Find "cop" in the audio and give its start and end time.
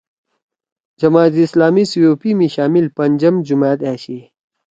1.91-2.23